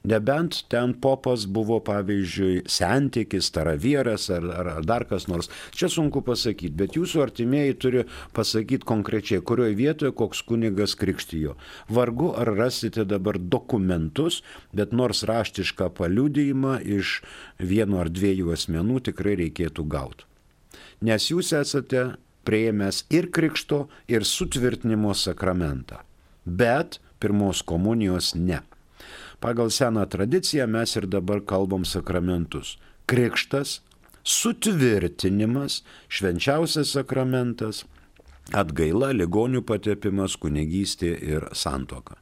Nebent 0.03 0.63
ten 0.71 0.93
popas 1.01 1.45
buvo, 1.49 1.79
pavyzdžiui, 1.85 2.63
sentikis, 2.69 3.51
taravieras 3.55 4.29
ar, 4.33 4.47
ar, 4.61 4.71
ar 4.77 4.87
dar 4.87 5.05
kas 5.09 5.27
nors. 5.31 5.51
Čia 5.75 5.89
sunku 5.93 6.23
pasakyti, 6.25 6.75
bet 6.79 6.97
jūsų 6.99 7.23
artimieji 7.25 7.77
turi 7.81 8.05
pasakyti 8.37 8.87
konkrečiai, 8.89 9.43
kurioje 9.45 9.77
vietoje 9.79 10.15
koks 10.15 10.43
kunigas 10.47 10.95
krikštijo. 10.99 11.57
Vargu 11.89 12.31
ar 12.37 12.53
rasite 12.57 13.05
dabar 13.07 13.39
dokumentus, 13.39 14.41
bet 14.73 14.95
nors 14.95 15.23
raštišką 15.27 15.91
paliudijimą 15.99 16.79
iš 16.99 17.19
vieno 17.59 18.01
ar 18.03 18.09
dviejų 18.13 18.55
asmenų 18.55 19.03
tikrai 19.11 19.37
reikėtų 19.43 19.85
gauti. 19.89 20.25
Nes 21.05 21.29
jūs 21.31 21.53
esate 21.55 22.19
prieėmęs 22.47 23.03
ir 23.13 23.29
krikšto, 23.35 23.87
ir 24.11 24.25
sutvirtinimo 24.25 25.13
sakramentą. 25.15 26.01
Bet 26.45 26.99
pirmos 27.21 27.61
komunijos 27.61 28.33
ne. 28.35 28.61
Pagal 29.39 29.71
seną 29.71 30.05
tradiciją 30.05 30.67
mes 30.67 30.95
ir 30.95 31.07
dabar 31.07 31.39
kalbam 31.45 31.85
sakramentus. 31.85 32.77
Krikštas, 33.07 33.79
sutvirtinimas, 34.23 35.83
švenčiausias 36.11 36.91
sakramentas, 36.93 37.85
atgaila, 38.51 39.13
ligonių 39.15 39.63
patepimas, 39.63 40.35
kunigystė 40.35 41.13
ir 41.23 41.47
santoka. 41.53 42.19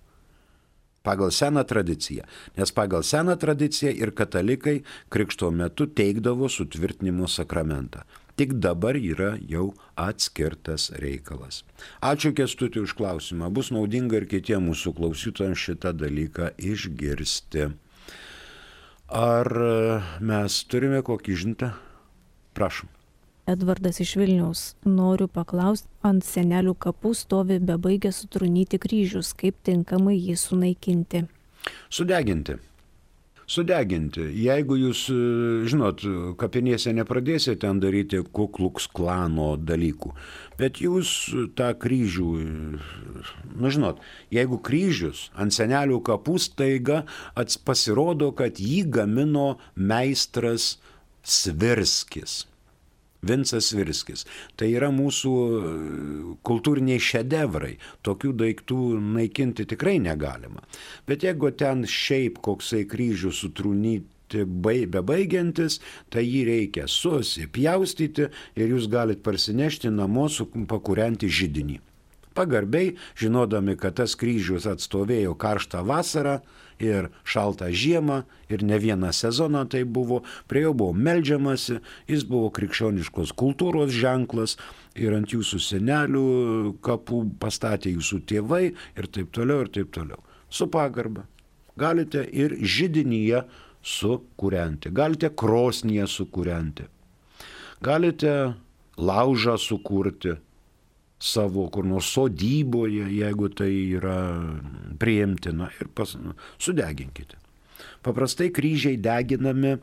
Pagal 1.07 1.31
seną 1.31 1.63
tradiciją. 1.63 2.27
Nes 2.57 2.71
pagal 2.71 3.03
seną 3.03 3.37
tradiciją 3.39 3.93
ir 3.95 4.11
katalikai 4.11 4.81
krikšto 5.09 5.51
metu 5.51 5.87
teikdavo 5.87 6.49
sutvirtinimo 6.51 7.27
sakramentą. 7.31 8.03
Tik 8.37 8.53
dabar 8.61 8.93
yra 8.93 9.31
jau 9.49 9.71
atskirtas 9.97 10.91
reikalas. 11.01 11.63
Ačiū 12.05 12.35
Kestutį 12.37 12.83
už 12.85 12.93
klausimą. 12.99 13.49
Bus 13.49 13.71
naudinga 13.73 14.19
ir 14.19 14.27
kitiems 14.29 14.61
mūsų 14.69 14.93
klausytojams 14.99 15.57
šitą 15.57 15.95
dalyką 15.97 16.51
išgirsti. 16.61 17.71
Ar 19.09 19.49
mes 20.21 20.59
turime 20.69 21.01
kokį 21.01 21.39
žintą? 21.41 21.71
Prašom. 22.53 22.93
Edvardas 23.47 24.01
iš 24.03 24.13
Vilniaus. 24.19 24.61
Noriu 24.85 25.25
paklausti, 25.31 25.89
ant 26.05 26.21
senelių 26.21 26.75
kapų 26.77 27.15
stovi 27.15 27.57
bebaigę 27.63 28.11
sutrunyti 28.13 28.77
kryžius, 28.77 29.31
kaip 29.33 29.57
tinkamai 29.65 30.17
jį 30.19 30.35
sunaikinti. 30.37 31.25
Sudeginti. 31.89 32.59
Sudeginti. 33.47 34.25
Jeigu 34.43 34.75
jūs, 34.75 35.05
e, 35.07 35.17
žinot, 35.71 36.03
kapinėse 36.41 36.91
nepradėsite 36.91 37.61
ten 37.63 37.79
daryti 37.79 38.19
kukluks 38.19 38.89
klano 38.91 39.53
dalykų, 39.55 40.11
bet 40.59 40.81
jūs 40.83 41.13
tą 41.55 41.69
kryžių, 41.79 42.27
na 43.55 43.71
žinot, 43.71 44.03
jeigu 44.35 44.59
kryžius 44.59 45.29
ant 45.31 45.55
senelių 45.55 46.01
kapų 46.03 46.35
staiga 46.43 47.05
pasirodo, 47.63 48.33
kad 48.35 48.59
jį 48.59 48.83
gamino 48.99 49.55
meistras 49.75 50.75
Svirskis. 51.23 52.45
Vincas 53.21 53.71
Virskis. 53.73 54.25
Tai 54.57 54.69
yra 54.71 54.89
mūsų 54.93 55.33
kultūriniai 56.47 57.01
šedevrai. 57.01 57.75
Tokių 58.05 58.33
daiktų 58.43 58.81
naikinti 59.17 59.67
tikrai 59.69 59.97
negalima. 60.03 60.63
Bet 61.09 61.25
jeigu 61.25 61.51
ten 61.57 61.85
šiaip 61.87 62.41
koksai 62.45 62.85
kryžių 62.89 63.33
sutrūnyti 63.33 64.45
bebaigiantis, 64.93 65.79
tai 66.13 66.25
jį 66.27 66.45
reikia 66.51 66.87
susipjaustyti 66.91 68.29
ir 68.59 68.73
jūs 68.75 68.89
galite 68.91 69.23
parsinešti 69.25 69.91
namo 69.93 70.27
pakurianti 70.67 71.29
žydinį. 71.31 71.79
Pagarbiai, 72.37 72.91
žinodami, 73.17 73.73
kad 73.81 73.95
tas 73.97 74.13
kryžius 74.13 74.67
atstovėjo 74.69 75.33
karštą 75.41 75.81
vasarą 75.87 76.35
ir 76.83 77.09
šaltą 77.27 77.69
žiemą 77.71 78.21
ir 78.49 78.63
ne 78.63 78.79
vieną 78.79 79.11
sezoną 79.13 79.65
tai 79.69 79.83
buvo, 79.83 80.21
prie 80.47 80.65
jo 80.65 80.73
buvo 80.77 80.93
melžiamasi, 80.93 81.79
jis 82.07 82.25
buvo 82.29 82.51
krikščioniškos 82.53 83.33
kultūros 83.37 83.93
ženklas 83.93 84.57
ir 84.95 85.15
ant 85.17 85.33
jūsų 85.33 85.61
senelių 85.61 86.25
kapų 86.85 87.23
pastatė 87.41 87.93
jūsų 87.95 88.21
tėvai 88.29 88.63
ir 88.73 89.09
taip 89.11 89.31
toliau 89.35 89.65
ir 89.65 89.73
taip 89.73 89.91
toliau. 89.95 90.21
Su 90.49 90.69
pagarba. 90.71 91.25
Galite 91.77 92.23
ir 92.33 92.55
židinyje 92.57 93.43
sukūrenti, 93.85 94.89
galite 94.89 95.29
krosnyje 95.29 96.07
sukūrenti, 96.09 96.87
galite 97.85 98.31
laužą 98.97 99.57
sukurti 99.61 100.33
savo 101.19 101.67
kur 101.73 101.85
nors 101.85 102.09
sodyboje, 102.13 103.07
jeigu 103.17 103.49
tai 103.49 103.71
yra 103.97 104.17
priimtina 104.99 105.69
ir 105.81 105.89
pas, 105.93 106.13
nu, 106.21 106.35
sudeginkite. 106.61 107.39
Paprastai 108.05 108.51
kryžiai 108.53 108.99
deginami 109.01 109.77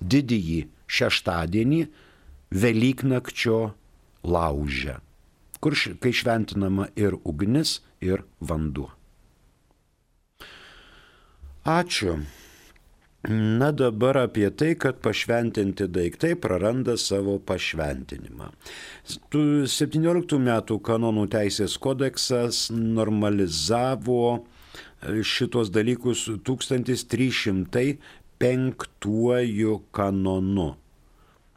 didįjį 0.00 0.60
šeštadienį 0.88 1.80
Velyknakčio 2.48 3.58
laužę, 4.24 4.94
kur 5.60 5.76
kai 6.00 6.12
šventinama 6.16 6.88
ir 6.96 7.18
ugnis, 7.28 7.80
ir 8.00 8.24
vanduo. 8.40 8.88
Ačiū. 11.68 12.14
Na 13.26 13.72
dabar 13.72 14.16
apie 14.16 14.50
tai, 14.54 14.74
kad 14.78 15.00
pašventinti 15.02 15.88
daiktai 15.90 16.36
praranda 16.38 16.94
savo 16.96 17.38
pašventinimą. 17.42 18.52
17 19.66 20.38
metų 20.38 20.78
kanonų 20.86 21.26
teisės 21.32 21.74
kodeksas 21.82 22.70
normalizavo 22.70 24.38
e, 24.38 24.42
šitos 25.26 25.70
dalykus 25.74 26.30
1305 26.46 27.98
kanonu. 29.98 30.78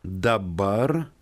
Dabar 0.02 1.14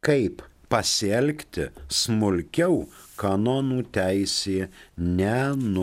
kaip 0.00 0.40
pasielgti 0.72 1.68
smulkiau 1.92 2.88
kanonų 3.20 3.84
teisė 3.92 4.72
nenurodo. 4.96 5.76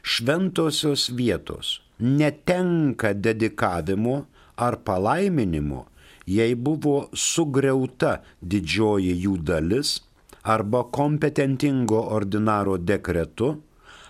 Šventosios 0.06 1.10
vietos 1.18 1.82
netenka 2.00 3.14
dedikavimo 3.18 4.26
ar 4.68 4.78
palaiminimo, 4.86 5.86
jei 6.30 6.56
buvo 6.68 7.10
sugriauta 7.14 8.22
didžioji 8.42 9.14
jų 9.24 9.38
dalis 9.50 10.02
arba 10.44 10.84
kompetentingo 10.94 12.02
ordinaro 12.18 12.78
dekretu, 12.78 13.62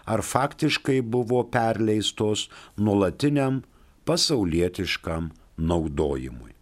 ar 0.05 0.21
faktiškai 0.21 1.01
buvo 1.01 1.43
perleistos 1.47 2.49
nuolatiniam 2.75 3.63
pasaulietiškam 4.05 5.31
naudojimui. 5.57 6.54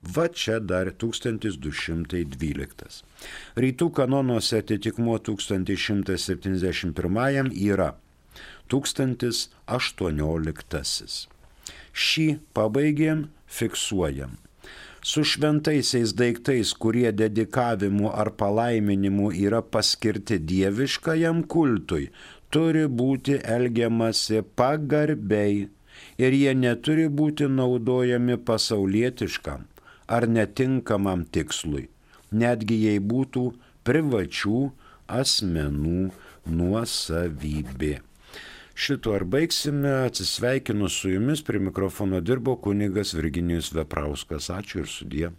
Va 0.00 0.30
čia 0.32 0.56
dar 0.64 0.88
1212. 0.96 3.04
Rytų 3.60 3.92
kanonuose 3.92 4.56
atitikmuo 4.62 5.18
1171 5.20 7.52
yra 7.52 8.00
1018. 8.72 11.28
Šį 11.92 12.40
pabaigėm, 12.56 13.28
fiksuojam. 13.44 14.40
Su 15.04 15.20
šventaisiais 15.24 16.12
daiktais, 16.16 16.72
kurie 16.72 17.12
dedikavimu 17.12 18.08
ar 18.12 18.30
palaiminimu 18.40 19.32
yra 19.36 19.60
paskirti 19.60 20.38
dieviškajam 20.40 21.44
kultui, 21.44 22.08
turi 22.48 22.88
būti 22.88 23.36
elgiamasi 23.56 24.40
pagarbiai 24.56 25.68
ir 26.24 26.32
jie 26.40 26.54
neturi 26.56 27.08
būti 27.08 27.48
naudojami 27.52 28.36
pasaulietiškam 28.48 29.69
ar 30.10 30.26
netinkamam 30.28 31.24
tikslui, 31.30 31.88
netgi 32.34 32.78
jei 32.84 33.00
būtų 33.00 33.44
privačių 33.86 34.60
asmenų 35.20 36.10
nuosavybė. 36.50 37.98
Šito 38.80 39.12
ar 39.12 39.26
baigsime, 39.28 39.90
atsisveikinu 40.06 40.88
su 40.88 41.10
jumis, 41.12 41.42
prie 41.44 41.60
mikrofono 41.60 42.22
dirbo 42.24 42.56
kunigas 42.56 43.12
Virginijus 43.12 43.74
Veprauskas. 43.76 44.48
Ačiū 44.54 44.84
ir 44.84 44.88
sudie. 44.88 45.32